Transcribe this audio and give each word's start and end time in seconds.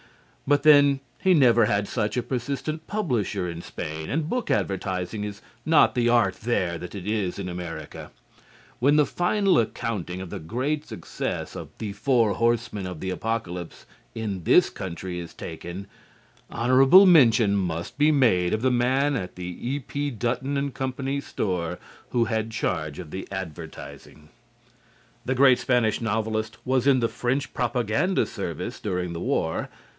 But, 0.47 0.63
then, 0.63 0.99
he 1.21 1.33
never 1.35 1.65
had 1.65 1.87
such 1.87 2.17
a 2.17 2.23
persistent 2.23 2.85
publisher 2.87 3.47
in 3.47 3.61
Spain, 3.61 4.09
and 4.09 4.27
book 4.27 4.49
advertising 4.49 5.23
is 5.23 5.41
not 5.65 5.95
the 5.95 6.09
art 6.09 6.37
there 6.41 6.77
that 6.79 6.95
it 6.95 7.07
is 7.07 7.37
in 7.39 7.47
America. 7.47 8.09
When 8.79 8.95
the 8.97 9.05
final 9.05 9.59
accounting 9.59 10.19
of 10.19 10.29
the 10.31 10.39
great 10.39 10.85
success 10.87 11.55
of 11.55 11.69
"The 11.77 11.93
Four 11.93 12.33
Horsemen 12.33 12.85
of 12.87 12.99
the 12.99 13.11
Apocalypse" 13.11 13.85
in 14.15 14.43
this 14.43 14.69
country 14.71 15.19
is 15.19 15.33
taken, 15.35 15.85
honorable 16.49 17.05
mention 17.05 17.55
must 17.55 17.97
be 17.99 18.11
made 18.11 18.53
of 18.53 18.63
the 18.63 18.71
man 18.71 19.15
at 19.15 19.35
the 19.35 19.69
E.P. 19.75 20.09
Dutton 20.09 20.71
& 20.71 20.71
Co. 20.71 21.19
store 21.21 21.77
who 22.09 22.25
had 22.25 22.49
charge 22.49 22.97
of 22.99 23.11
the 23.11 23.27
advertising. 23.31 24.29
The 25.23 25.35
great 25.35 25.59
Spanish 25.59 26.01
novelist 26.01 26.57
was 26.65 26.87
in 26.87 26.99
the 26.99 27.07
French 27.07 27.53
propaganda 27.53 28.25
service 28.25 28.79
during 28.79 29.13
the 29.13 29.21
war. 29.21 29.69